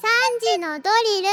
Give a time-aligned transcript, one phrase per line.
[0.00, 1.28] 時のドリル。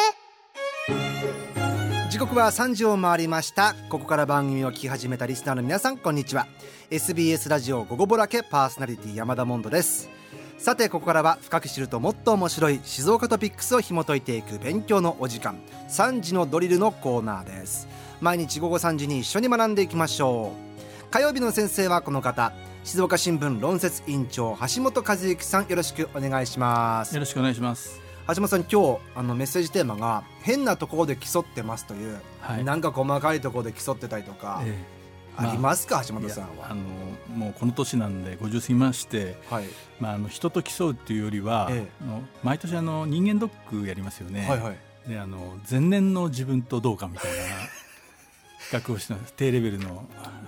[2.10, 3.76] 時刻は3時を回りました。
[3.90, 6.48] ここから番組を聞き始めたリスナーの皆さんこんにちは。
[6.90, 10.10] SBS ラジオ午後ぼらけパーソナリティ山田モンドです。
[10.58, 15.58] さてここからは深く知るともっと面白い静岡トピックスを紐解いていく勉強のお時間
[15.88, 17.88] 3時のドリルのコーナーです。
[18.20, 20.52] 毎日午後3時に一緒に学んでいきましょ
[21.10, 21.12] う。
[21.12, 22.52] 火曜日の先生はこの方
[22.84, 27.14] 静岡新聞論説委員長橋本和之さんよろしくお願いします。
[27.14, 32.64] よろしくお願いします橋本さん今日あのメッセージテーマが変なところで競ってますという、はい。
[32.64, 34.78] なんか細かいところで競ってたりとか、え
[35.38, 36.72] ありますか、橋え本さんは？
[36.72, 36.82] あの
[37.36, 39.66] もうこの年なんで50過ぎまして、はい、
[40.00, 42.22] まあ、あの人と競うっていうよりは、ええ。
[42.44, 44.78] 毎年あの人間ドックやりますよね、はいはい。
[45.10, 47.38] であの前年の自分とどうかみたいな
[48.82, 49.34] 比較をしてます。
[49.38, 50.06] 低レベルの、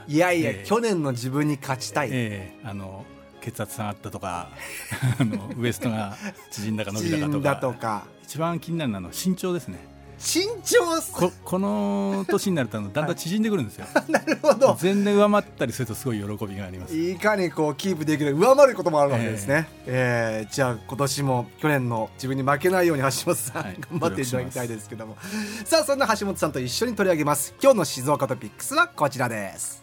[0.08, 0.66] いやいや、ええ。
[0.66, 2.68] 去年の自分に勝ちたい、ええ。
[2.68, 3.06] あの
[3.42, 4.50] 血圧下がったとか
[5.20, 6.18] あのウエストが
[6.52, 7.40] 縮んだか伸びたかとか。
[7.40, 8.04] だとか。
[8.24, 9.90] 一番気になるのは身長ですね。
[10.20, 14.78] 身長ここの年になるとあのだんだん縮んでくるんですよ、 なるほど。
[14.80, 16.96] 前年上回ったりするとすごい喜びがあります。
[16.96, 23.78] いかにこうキープできる上回ることもあるわけですね、えーじゃあ今年も去年の自分に負けないように橋本さん、はい。
[23.90, 25.16] 頑張っていただきたいですけども。
[25.64, 27.56] さあそんな橋本さんと一緒に取り上げます。
[27.62, 29.82] 今日の静岡トピックスはこちらです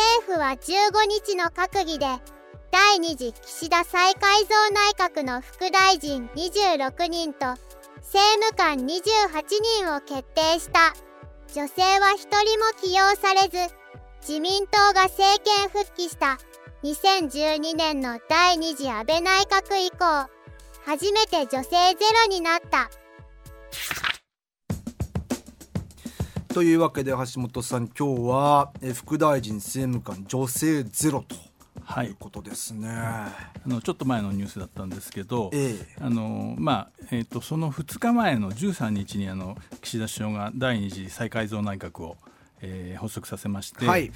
[0.00, 2.06] 政府は15日の閣議で
[2.70, 7.46] 第2次岸田再改造内閣の副大臣26人と
[7.96, 8.80] 政務官28
[9.82, 10.94] 人を決定した。
[11.54, 13.74] 女性は一人も起用されず
[14.20, 16.38] 自民党が政権復帰した
[16.82, 20.30] 2012年の第2次安倍内閣以降
[20.86, 22.90] 初めて女性ゼロになった。
[26.52, 31.36] というわけで橋本さん今日はえー副大臣政務官女性ゼロと
[31.84, 32.08] はい。
[32.08, 33.32] いうことですね、あ
[33.66, 42.16] のちょっと前のニュースだったんですけど、えあのまあえー、とその2日前の13日にあの岸田首相が第2次再改造内閣を、
[42.62, 44.12] えー発足させまして、はい。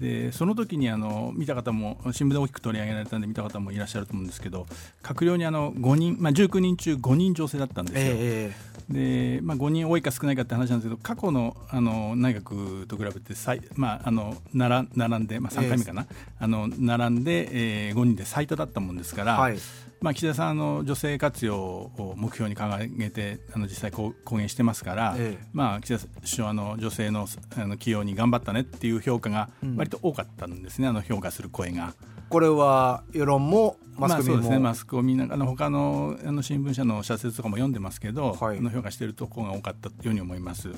[0.00, 4.66] でその時にあの見た方も新聞で大きく取り上げられたんで見た方もいらっしゃると思うんですけど
[5.02, 8.14] 閣僚にあの5人、まあ、19人中5人女性だったんですよ。
[8.16, 16.06] ええでまあ、5人多いか少ないかって話なんですけど過去のあの内閣と比べて最、まあ、あの並ん並んで、まあ、3回目かな、
[16.38, 17.48] あの並んで、
[17.88, 19.58] えー5人で最多だったもんですから、はい
[20.00, 25.46] まあ、岸田さんあの女性活用を目標に掲げてあの実際こう公言してますから、ええ。
[25.52, 27.26] まあ、岸田首相あの女性の
[27.56, 29.76] あの起用に頑張ったねっていう評価がうん。
[29.76, 31.94] 割と多かったんですね、あの評価する声が。
[32.28, 34.58] これは世論もマスコミも、まあ、そうですね。
[34.58, 38.58] マスコミなんかの他のあの新聞社の社説とかも読んでますけど、はい。
[38.58, 40.70] あの評価しているところが多かったように思います。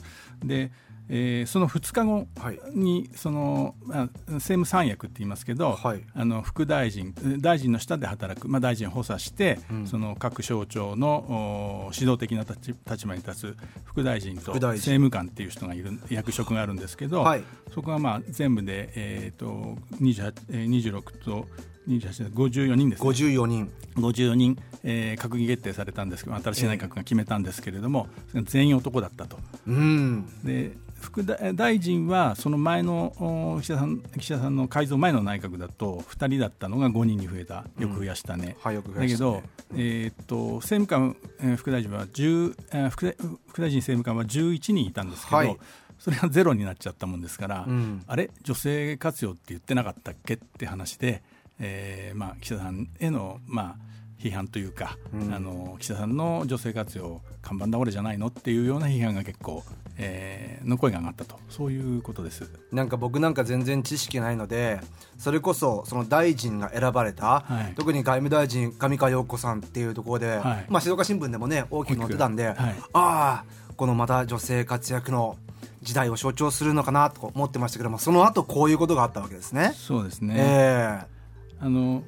[0.44, 0.70] で、
[1.12, 2.60] えーその2日後はい。
[2.72, 6.02] にその、まあ、政務三役って言いますけど、はい。
[6.14, 9.86] あの副大臣大臣の下で働く、まあ、大臣を補佐して、うん。
[9.86, 17.42] その各省庁のお指導的な立場に立つ副大臣と政務官っていう人がいる役職があるんですけど、はい。
[17.74, 21.46] そこがまあ全部で、えー、と28えー26と
[21.88, 23.08] 28で54人ですね。
[23.10, 23.70] 54人。
[23.96, 29.38] 54人、えー閣議決定されたんですけど新しい内閣が決めたんですけれども、それが全員男だったと。
[29.66, 30.26] うん。
[30.44, 33.14] で副大大臣はその前の
[33.56, 37.64] お岸田さん岸田さんの改造前の内閣だと2人だったのが5人に増えた。
[37.78, 38.56] よく増やしたね。
[38.60, 39.32] はいよく増やしたね。
[39.32, 39.42] だけど、
[39.76, 43.16] えーっと政務官、えー副大臣は10、えー副大
[43.48, 45.56] 副大臣政務官は11人いたんですけど、はい。
[45.98, 48.02] それがゼロになっちゃったもんですから、うん。
[48.06, 48.30] あれ？
[48.42, 50.34] 女性活用って言ってなかったっけ？
[50.34, 51.22] って話で、
[51.58, 55.34] えーまあ、岸田さんへの、まあ、批判というか、うん。
[55.34, 58.28] あの岸田さんの女性活用看板倒れじゃないの？
[58.28, 59.62] っていうような批判が結構、
[60.00, 61.36] えーの声が上がったと。
[61.48, 62.50] そういうことです。
[62.72, 64.80] なんか僕なんか全然知識ないので
[65.18, 67.74] それこそその大臣が選ばれた、はい。
[67.74, 70.66] 特に外務大臣上川陽子さんっていうところで、はい。
[70.68, 72.56] まあ、静岡新聞でもね大きく載ってたんで、はい。
[72.56, 73.44] ああ
[73.76, 75.36] このまた女性活躍の
[75.82, 79.72] 時代を象徴するのかなと思ってましたけどもその後こういうことがあったわけですね。
[79.74, 81.00] そうですね、え。
[81.60, 82.02] あの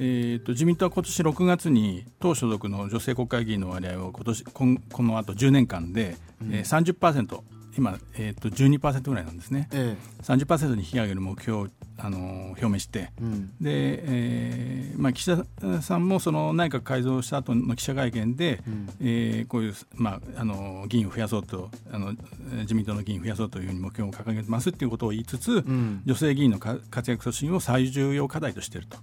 [0.00, 6.16] えー、と自民党は今年6月に党所属の女性国会議員の割合を今年こんこの後10年間で、
[6.50, 7.40] えー、30%
[7.76, 9.68] 今、えー、と12%ぐらいなんですね。
[9.72, 10.22] ええ。
[10.24, 13.46] 30%に引き上げる目標を、あのー表明して、えうん。
[13.48, 18.88] で、えーまあ、岸田さんもその内閣改造した後の記者会見で、うん。
[19.00, 22.10] えーこういう、まあ、あの議員を増やそうとあの
[22.50, 26.02] えー自民党の議員を増やそうというふうに目標を掲げてますっていうことを言いつつ、ん。
[26.04, 28.98] 女性議員のか活躍促進を最重要課題としていると、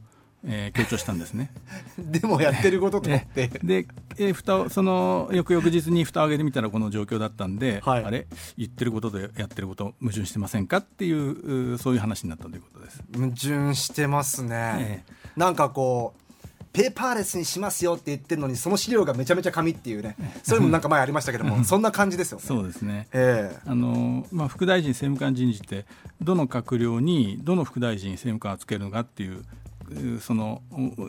[0.47, 1.51] えー強調したんですね。
[1.97, 3.47] でもやってることとって。
[3.63, 3.87] で、
[4.17, 8.03] えー蓋をその翌々日に蓋を上げてみたらこの状況だったんで、はい。
[8.05, 8.27] あれ？
[8.57, 10.77] 言ってることとやってること矛盾してませんか？
[10.77, 13.03] っていううそういう話になったということです。
[13.13, 16.21] 矛盾してますね、えなんかこう
[16.71, 20.17] ペーパーレスにしますよって言ってるのにその資料がめちゃめちゃ紙っていうね。
[20.43, 22.43] それもなんか前ありましたけどもそんな感じですよね。
[22.45, 23.57] そうですね、え。
[23.65, 25.85] あのまあ、副大臣政務官人事って
[26.21, 29.45] どの閣僚にどの副大臣政務官をつけるのかっていう
[30.19, 30.61] その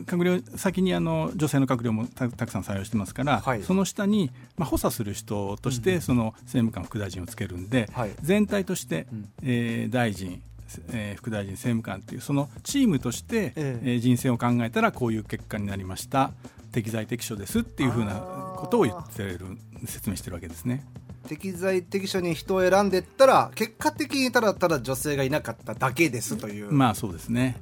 [0.05, 10.41] 閣僚先にあの女性の閣僚もたくさん採用してますから、はい、その下に、まあ、補佐する人として、その政務官副大臣をつけるんで、はい、全体として、うん、えー、大臣
[10.89, 13.79] えー、副大臣政務官というそのチームとして、え。
[13.83, 16.31] えー、人選を考えたらこういう結果になりました。
[16.73, 18.15] 適材適所ですっていうふうな
[18.57, 19.39] ことを言ってる
[19.85, 20.83] 説明してるわけですね。
[21.27, 26.71] 適材適所に人を選んでったら結果的にただただ女性がいなかっただけですという。
[26.71, 27.57] まあそうですね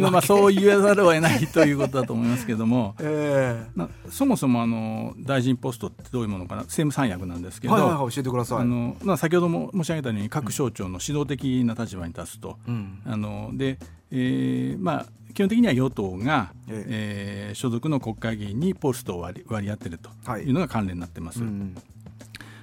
[0.00, 6.62] まあ、まあそう言わざるを得ないということだと思いますけども、 えー、そもそもあの大臣ポストってどういうものかな？
[6.62, 8.58] 政務三役なんですけど、はいはいはい、教えてください。
[8.60, 13.78] あの、まあ、先ほども申し上げたように各省庁の指導的な立場に立つと、うん、あので、
[14.10, 17.52] えーまあ、基本的には与党が、ええ。
[17.52, 20.50] ー、所属の国会議員にポストを割り割り当てるとい。
[20.50, 21.40] うのが関連になってます。
[21.40, 21.74] はいうん。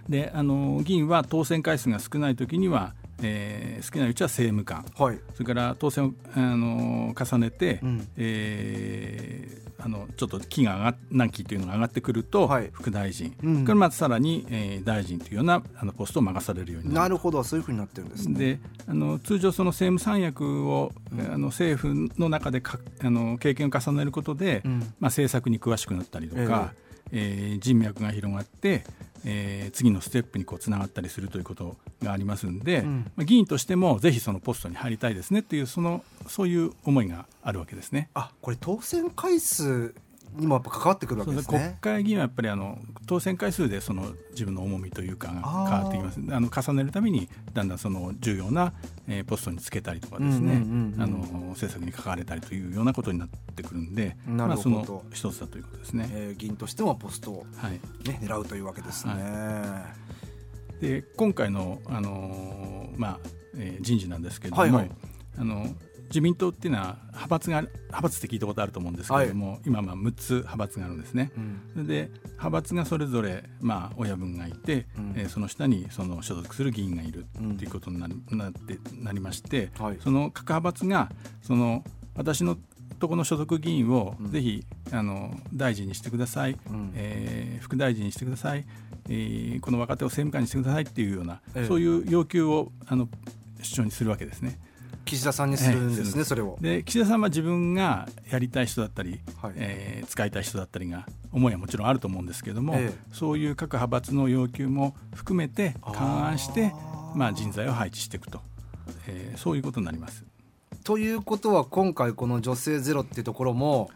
[0.10, 2.94] であの議員は当選回数が少ない時には
[3.24, 17.02] えー、好きなうちは政務官、はい、それから当選をあの重ねて、うん、えー、あのちょっと期が上が何期というのが上がってくると、はい、副大臣、うん、からまたさらに、えー、大臣というようなあのポストを任されるようになる。
[17.02, 26.74] なるほどそういうふうになってるんです、ね、であの通常その政務三役を、うん、あの政府の中でかあの経験を重ねることで、まあ、政策に詳しくなったりとか、
[27.12, 28.84] えー、えー、人脈が広がって
[29.26, 38.10] えー、次のステップにこうつながったりするということがありますんで、うん、まあ、議員としてもぜひそのポストに入りたいですねっていうそのそういう思いがあるわけですね。
[38.14, 39.94] あこれ当選回数
[40.38, 41.78] にもやっぱ関わってくるわけですね。
[41.82, 46.20] 国会議員はやっぱりあの当選回数でその自分の重みというかが変わってきます。
[46.32, 48.74] あの重ねるためにだんだんその重要な、
[49.08, 50.64] えー、ポストにつけたりとかですね、
[50.98, 51.18] あの
[51.52, 56.10] 政策に関われたりというようなことになってくるんで、まあその一つだということですね。
[56.12, 57.80] えー、議員としてもポストをね、はい、
[58.22, 59.14] 狙うというわけですね。
[59.14, 59.86] は
[60.80, 63.20] い、で今回のあのー、まあ、
[63.56, 64.92] えー、人事なんですけれども、はいはい、
[65.38, 65.68] あの
[66.14, 71.32] 自民党っていうのは派閥が派閥って聞いたことあると思うんですけれども、はい、今まあ6つ派閥があるんですね。
[71.76, 81.10] うん、で派閥がそれぞれまあ親分がいて、うん、えー、その下にその所属する議員がいるっていうことになる、うん、なってなりまして、はい、その各派閥が
[81.42, 81.84] その
[82.16, 82.60] 私の
[83.00, 88.66] とこの所属議員をぜひ、あの大臣にしてください、うん、えー、副大臣にしてください、
[89.10, 93.10] えー、この若手を政務官にしてくださいっていうような、ええ、そういう要求をあの
[93.62, 94.60] 主張にするわけですね。
[95.14, 96.58] 岸田さんにするんですね、それを。
[96.62, 106.74] で岸田さんは自分がやりたい人だったり、はい、えー、使いたい人だったりが思いはもちろんあると思うんですけれども、ええ、そういう各派閥の要求も含めて勘案して
[107.16, 108.42] まあ、人材を配置していくと、
[109.08, 110.26] えー、そういうことになります。
[110.84, 113.90] ということは今回この女性ゼロっていうところも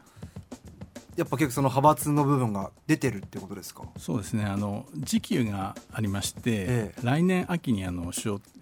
[1.18, 3.84] やっぱ結構その派閥の部分が出てるってことですか？
[3.98, 4.46] そうですね。
[4.46, 8.14] あの時期がありまして、ええ、来年秋にあの、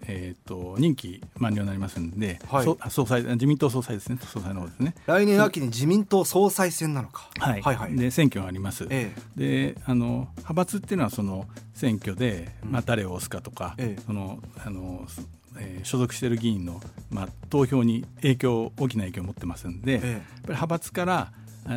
[0.06, 4.18] えーと、任期満了になりますんで、はい、総裁自民党総裁ですね。
[4.22, 4.94] 総裁の方ですね。
[5.06, 7.96] 来年秋に自民党総裁選なのか、はい、はいはい。
[7.96, 15.06] で選挙があります、ええ、であの派閥っていうのはその選挙で、まあ、誰を押すかとか、ええ、そのあの
[15.58, 21.32] えー、所属している議員の、まあ、投票に影響大きな影響を持ってますんで、ええ、やっぱり派閥から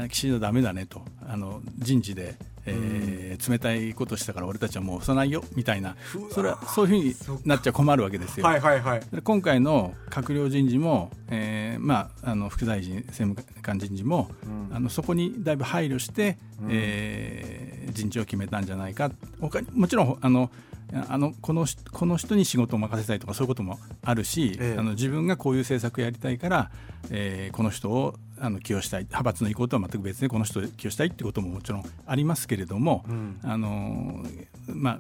[0.10, 1.02] 岸田だめだねと。
[1.28, 5.96] あの人事で、えー、冷たいことしたから俺たちはもう押さないよみたいな。
[6.32, 8.46] それはそういうふうになっちゃ困るわけですよ。
[8.46, 19.12] はいはいはい、今回の閣僚人事も、えーまあ、あの副大臣政務官人事も、うん、あのそこにだいぶ配慮して、うん、えー、人事を決めたんじゃないか。
[19.40, 20.50] 他にもちろんあの
[21.08, 26.72] あのこのこの人に仕事を任せたいとかそういうこともあるし、ええ、あの自分がこういう政策をやりたいから、
[27.12, 34.24] えー、この人をあの起用したい派閥の意向とは全く別でこの人を起用したいってことももちろんありますけれども、うん、あの
[34.68, 35.00] まあ、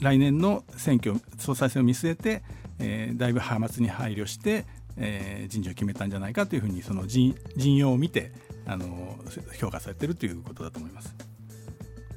[0.00, 2.42] 来年の選挙総裁選を見据えて、
[2.78, 4.64] えー、だいぶ派閥に配慮して、
[4.96, 8.32] えー、人事を決めたんじゃないかというふうにその陣陣容を見て
[8.66, 9.18] あの
[9.58, 11.33] 評価されているということだと思います。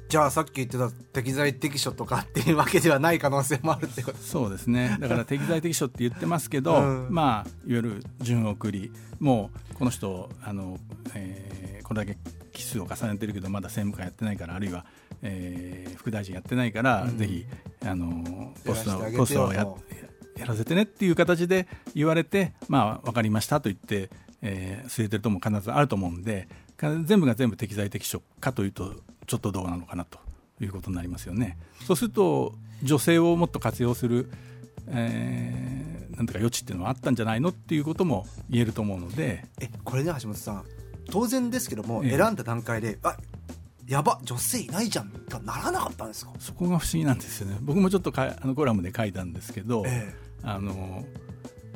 [0.08, 4.18] じゃあさっき言ってた適材適所とかっていうわけではない可能性もあるってこと。
[4.18, 4.96] そうですね。
[5.00, 8.90] だから適材適所って言ってますけど、うん、まあいわゆる順送り。
[9.20, 10.78] もうこの人あの、
[11.14, 12.18] えー、これだけ
[12.52, 14.84] 期数を重ねてるけどまだ政務官やってないからあるいは、
[15.22, 17.46] えー、副大臣やってないから、うん、ぜひ
[17.84, 19.66] あのポストポストをや
[20.36, 24.10] やらせてねっていう形で言われてまあ分かりましたと言って、
[24.40, 26.48] えー、据えてるとも必ずあると思うんで
[27.06, 28.94] 全部が全部適材適所かというと
[29.28, 30.18] ちょっとどうなのかなと
[30.60, 31.56] いうことになりますよね。
[31.86, 34.30] そうすると女性をもっと活用する、
[34.88, 39.44] えー、なんとか余地っていうのはあったんじゃないのっていうことも言えると思うので。
[39.60, 40.64] えこれで橋本さん。
[41.10, 42.16] 当然ですけども、ええ。
[42.18, 43.16] 選んだ段階であ
[43.86, 47.56] やば女性いないじゃんがならなかったんですか、そこが不思議なんですよね。
[47.62, 50.14] 僕もちょっとかあのコラムで書いたんですけど、え。
[50.42, 51.04] あの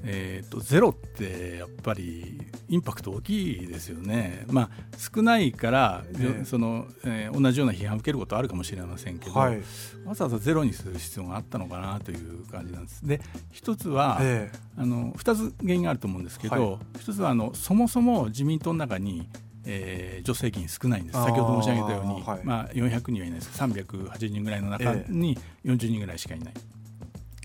[0.04, 6.44] えー、とゼロってやっぱりインパクト大きいですよね、まあ、少ないから、ええ。
[6.44, 9.62] そのえー同じような批判を受けることはあるかもしれませんけど、はい。
[10.04, 13.06] わざわざゼロにする必要があったのかなという感じなんです。
[13.06, 16.78] で一つは、えあの2つ原因があると思うんですけど、はい。
[16.98, 19.28] 一つはあのそもそも自民党の中に、
[19.64, 21.22] えー女性議員少ないんです。
[21.22, 22.40] 先ほど申し上げたようにはい。
[22.44, 23.50] まあ、400人はいないです。
[23.58, 26.54] 380人ぐらいの中に40人ぐらいしかいない。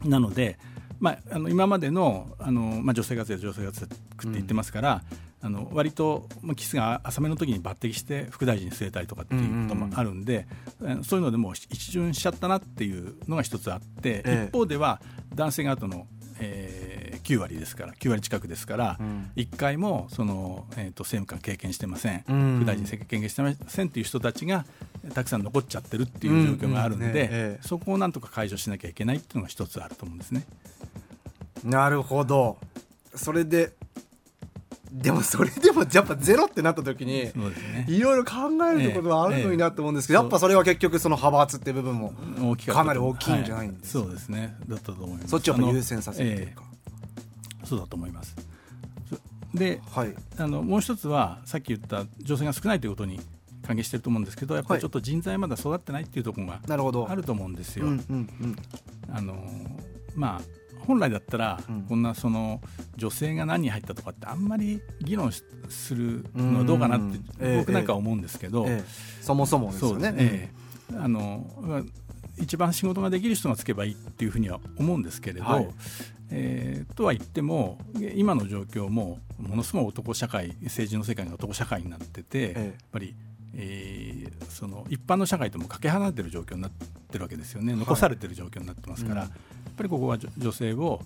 [0.06, 0.58] なので、
[1.00, 5.04] まあ、あの今までのあの、まあ、女性活躍女性活躍って言ってますから、
[5.42, 10.48] あの割と、まあ、キスが浅めの時に抜擢して副大臣に据えたりとかっていうこともあるんで、
[10.82, 14.48] えーそういうのでもう一巡しちゃったなっていうのが一つあって、ええ。
[14.50, 15.02] 一方では
[15.36, 16.08] 男性側との、
[16.40, 16.87] えー
[17.28, 19.32] 9割ですから9割近くですから、うん。
[19.36, 22.60] 一回もその、えー、と政務官経験してません、うん。
[22.60, 24.66] 副大臣経験してませんっていう人たちが
[25.14, 27.12] たくさん残っちゃってるっていう状況があるんで、うん。
[27.12, 27.68] うんねええ。
[27.68, 30.46] そこをなんとか解除しなきゃいけないっていうのが一つあると思うんですね。
[31.66, 32.58] なるほど。
[33.14, 33.74] それで
[34.92, 37.32] でもそれでもやっぱゼロってなった時に
[37.88, 38.34] いろいろ考
[38.74, 40.24] えるところはあるのになと思うんですけど、ええ。
[40.24, 44.08] やっぱそれは結局その派閥って部分も大きかなり大きいんじゃないんですかはい。
[44.08, 44.56] そうですね。
[44.68, 45.28] だったと思います。
[45.30, 46.77] そっちを優先させるというか、ええ
[47.68, 48.36] そうだと思います。
[49.10, 50.14] そではい。
[50.38, 53.20] あのもう一つはさっき言った女性が少ないということに
[53.66, 54.80] 関係してると思うんですけどやっぱはい。
[54.80, 57.10] りちょっと人材まだ育ってないっていうところがなるほど。
[57.10, 58.56] あると思うんですよ、うんうんうん。
[59.12, 59.36] あの
[60.16, 60.42] まあ
[60.86, 61.82] 本来だったら、うん。
[61.82, 62.62] こんなその
[62.96, 67.02] 女性が何人入ったとかってあんまり議論しするのはどうかなっ
[67.38, 68.84] て僕なんかは思うんですけど、ええ。
[69.22, 70.14] そもそもですよね。
[70.18, 70.50] え
[70.94, 70.98] え。
[70.98, 71.82] あのまあ
[72.40, 75.68] 一番仕事ができる人がつけばいいっていうふうには思うんですけれど、はい
[76.30, 77.78] えーとは言っても
[78.16, 82.66] 今の状況もものすごい男社会政治の世界が男社会になってて、ええ。
[82.66, 83.16] やっぱり、
[83.56, 87.76] えーその一般の社会ともかけ離れてる状況になってるわけですよね。
[87.76, 89.30] 残されてる状況になってますから、うん。
[89.30, 89.36] や
[89.70, 91.02] っぱりここは女女性を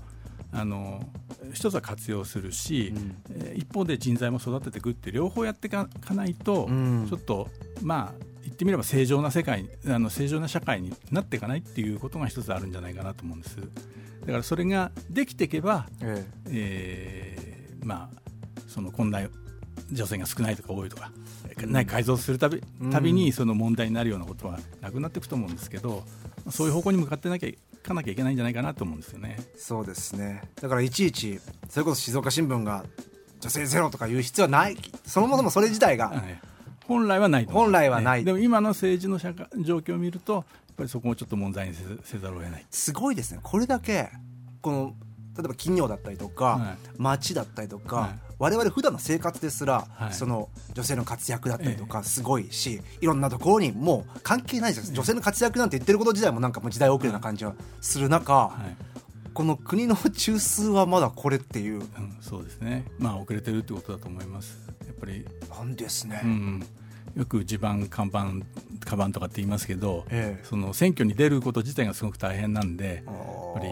[0.54, 1.06] あの
[1.54, 3.16] 一つは活用するし、うん。
[3.32, 7.08] えー一方で人材も育てていくって両方やっていかかないと、うん。
[7.10, 7.50] ちょっと
[7.82, 13.58] まあ言ってみれば正常な世界あの正常な社会になっていかないっていうことが一つあるんじゃないかなと思うんです
[14.22, 17.36] だからそれができていけば、ええ。
[17.82, 18.22] ーまあ
[18.68, 19.22] そのこんな
[19.92, 21.12] 女性が少ないとか多いとか、
[21.66, 22.62] ない改造するたび
[22.92, 26.04] たびにその問題になるようなことはなくなっていくと思うんですけど
[26.50, 29.38] そういう方向に向かってなきゃいかなきゃいけないんじゃないかなと思うんですよね。
[29.40, 30.44] えそうですね。
[30.62, 32.86] だからいちいちそれこそ静岡新聞が
[33.40, 34.78] 女性ゼロとか言う必要はない。
[35.06, 36.40] そもそもそれ自体がはい。
[36.88, 38.20] 本来はない本来はない。
[38.20, 40.46] ねでも今の政治の社会状況を見ると
[40.82, 42.66] ぱりそこをちょっと問題にせせざるを得ない。
[42.70, 43.40] すごいですね。
[43.44, 44.10] これだけ
[44.62, 44.96] この
[45.38, 46.78] 例えば企業だったりとか、はい。
[46.98, 48.20] 町だったりとか、はい。
[48.38, 50.14] 我々普段の生活ですら、はい。
[50.14, 54.90] その女性の活躍だったりとかすごいし、いろんなところにもう関係ないです。
[54.90, 58.76] よ女性の活躍なんて言ってること自体もなんかもう時代遅れな感じはする中、はい。
[59.34, 61.76] この国の中枢はまだこれっていう。
[61.76, 62.86] うん、そうですね。
[63.00, 64.60] まあ遅れてるってことだと思います。
[64.86, 66.66] やっぱり、なんですね、うん、
[67.16, 68.34] よく地盤看板
[68.86, 70.46] カバンとかって言いますけど、ええ。
[70.46, 73.72] その選挙に出ること自体がすごく大変なんで、あやっぱりー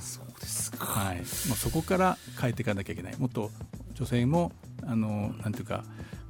[0.00, 0.84] そうですか。
[0.84, 1.26] はい、もう
[1.56, 3.16] そこから変えていかなきゃいけない。
[3.16, 3.50] もっと
[3.94, 4.52] 女性も
[4.86, 5.84] あのなんていうか、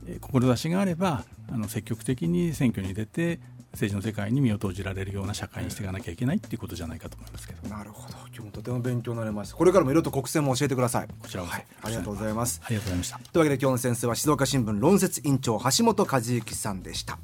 [0.07, 3.39] えー志があればあの積極的に選挙に出て
[3.73, 7.69] 政治の世界に身を投じられるような社会にしていかなきゃいけないっていうことじゃないかと思いますけど。
[7.69, 8.19] なるほど。
[8.29, 9.57] 今日もとても勉強になりました。
[9.57, 11.09] これからもいろいろと国選も教えてください。
[11.19, 12.61] こちらはい、ありがとうございます。
[12.65, 13.19] ありがとうございました。
[13.19, 17.19] というわけで今日の先生は静岡新聞論説委員長橋本和之さんでした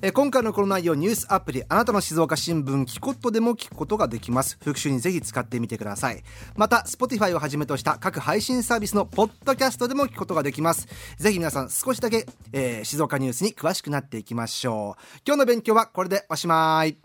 [0.00, 4.56] え今回のこの内容ニュースアプリあなたの静岡新聞キコットでも聞くことができます。
[4.62, 6.22] 復習にぜひ使ってみてください。
[6.56, 10.86] また Spotify をはじめとした各配信サービスのポッドキャストでも聞くことができます。
[11.16, 15.20] ぜひ皆さん少しだけ、えー静岡ニュースに詳しくなっていきましょう。
[15.26, 16.96] 今日の勉強はこれでおしまい。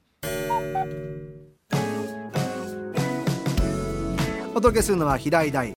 [4.52, 5.72] お届けするのは平井大。